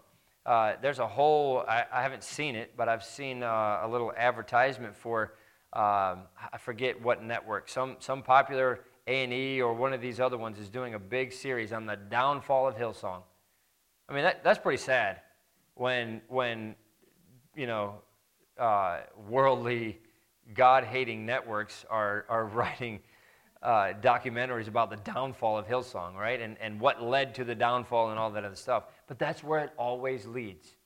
[0.82, 5.32] there's a whole, I, I, haven't seen it, but I've seen a little advertisement for
[5.72, 10.58] um, I forget what network, some, some popular A&E or one of these other ones
[10.58, 13.22] is doing a big series on the downfall of Hillsong.
[14.08, 15.20] I mean, that, that's pretty sad
[15.74, 16.74] when, when
[17.56, 17.94] you know,
[18.58, 19.98] uh, worldly,
[20.54, 23.00] God-hating networks are, are writing
[23.62, 26.40] uh, documentaries about the downfall of Hillsong, right?
[26.40, 28.84] And, and what led to the downfall and all that other stuff.
[29.06, 30.76] But that's where it always leads.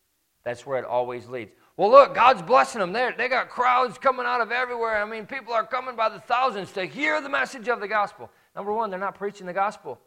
[0.47, 1.51] That's where it always leads.
[1.77, 2.93] Well, look, God's blessing them.
[2.93, 5.03] They're, they got crowds coming out of everywhere.
[5.03, 8.31] I mean, people are coming by the thousands to hear the message of the gospel.
[8.55, 9.99] Number one, they're not preaching the gospel.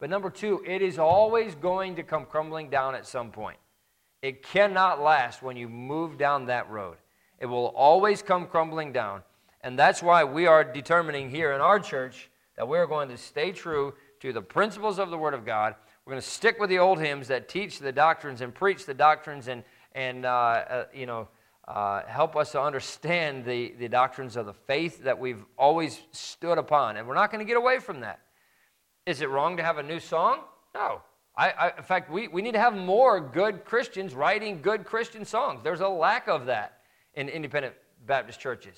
[0.00, 3.58] But number two, it is always going to come crumbling down at some point.
[4.22, 6.96] It cannot last when you move down that road.
[7.38, 9.20] It will always come crumbling down.
[9.60, 13.52] And that's why we are determining here in our church that we're going to stay
[13.52, 15.74] true to the principles of the Word of God.
[16.06, 18.94] We're going to stick with the old hymns that teach the doctrines and preach the
[18.94, 19.62] doctrines and,
[19.94, 21.28] and uh, uh, you know,
[21.66, 26.58] uh, help us to understand the, the doctrines of the faith that we've always stood
[26.58, 26.96] upon.
[26.96, 28.20] And we're not going to get away from that.
[29.06, 30.40] Is it wrong to have a new song?
[30.74, 31.00] No.
[31.36, 35.24] I, I, in fact, we, we need to have more good Christians writing good Christian
[35.24, 35.60] songs.
[35.64, 36.80] There's a lack of that
[37.14, 37.74] in independent
[38.06, 38.76] Baptist churches.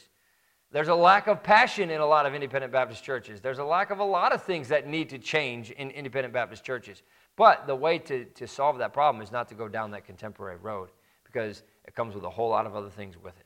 [0.73, 3.41] There's a lack of passion in a lot of independent Baptist churches.
[3.41, 6.65] There's a lack of a lot of things that need to change in independent Baptist
[6.65, 7.03] churches.
[7.37, 10.57] But the way to, to solve that problem is not to go down that contemporary
[10.57, 10.91] road
[11.37, 13.45] because it comes with a whole lot of other things with it.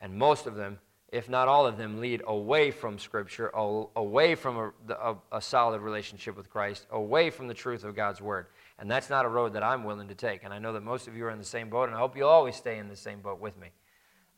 [0.00, 0.78] And most of them,
[1.12, 5.82] if not all of them, lead away from Scripture, away from a, a, a, solid
[5.82, 8.46] relationship with Christ, away from the truth of God's Word.
[8.78, 10.42] And that's not a road that I'm willing to take.
[10.42, 12.16] And I know that most of you are in the same boat, and I hope
[12.16, 13.68] you'll always stay in the same boat with me.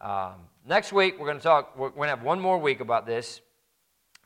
[0.01, 0.35] Um,
[0.67, 3.41] next week, we're going to talk, we're going to have one more week about this.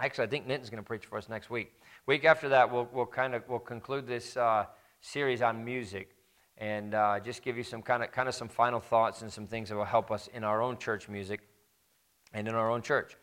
[0.01, 1.73] Actually, I think Nitin's going to preach for us next week.
[2.07, 4.67] Week after that, we'll, we'll kind of we'll conclude this uh,
[5.01, 6.14] series on music
[6.59, 9.47] and uh, just give you some kind of kind of some final thoughts and some
[9.47, 11.41] things that will help us in our own church music
[12.33, 13.17] and in our own church.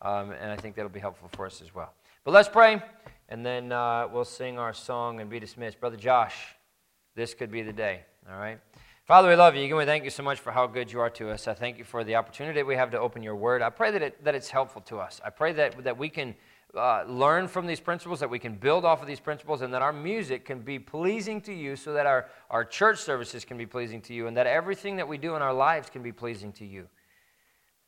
[0.00, 1.92] Um, and I think that'll be helpful for us as well.
[2.24, 2.82] But let's pray,
[3.28, 5.80] and then uh, we'll sing our song and be dismissed.
[5.80, 6.36] Brother Josh,
[7.16, 8.02] this could be the day.
[8.30, 8.60] All right.
[9.06, 9.64] Father, we love you.
[9.64, 11.48] Again, we thank you so much for how good you are to us.
[11.48, 13.62] I thank you for the opportunity we have to open your word.
[13.62, 15.18] I pray that, it, that it's helpful to us.
[15.24, 16.34] I pray that, that we can
[16.76, 19.82] uh, learn from these principles, that we can build off of these principles, and that
[19.82, 23.66] our music can be pleasing to you so that our, our church services can be
[23.66, 26.52] pleasing to you, and that everything that we do in our lives can be pleasing
[26.52, 26.88] to you.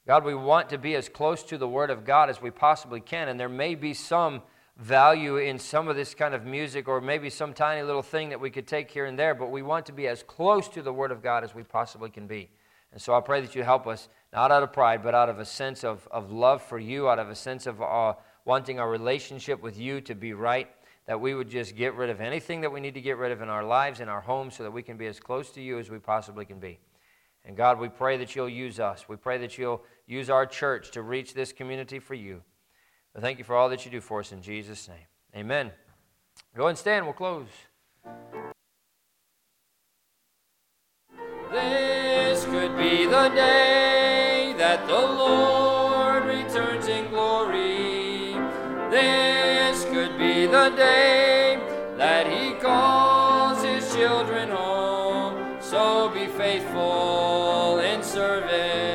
[0.07, 3.01] God, we want to be as close to the Word of God as we possibly
[3.01, 4.43] can, and there may be some
[4.77, 8.41] value in some of this kind of music or maybe some tiny little thing that
[8.41, 10.93] we could take here and there, but we want to be as close to the
[10.93, 12.49] Word of God as we possibly can be.
[12.93, 15.39] And so I pray that you help us, not out of pride, but out of
[15.39, 18.15] a sense of, of love for you, out of a sense of uh,
[18.51, 20.69] wanting our relationship with you to be right,
[21.07, 23.41] that we would just get rid of anything that we need to get rid of
[23.43, 25.79] in our lives, in our homes, so that we can be as close to you
[25.79, 26.81] as we possibly can be.
[27.45, 29.09] And God, we pray that you'll use us.
[29.09, 32.43] We pray that you'll use our church to reach this community for you.
[33.13, 35.07] But thank you for all that you do for us in Jesus' name.
[35.37, 35.71] Amen.
[36.57, 37.05] Go and stand.
[37.05, 37.47] We'll close.
[41.53, 45.80] This could be the day that the Lord
[50.51, 51.59] the day
[51.97, 55.59] that he calls his children home.
[55.61, 58.90] So be faithful in service.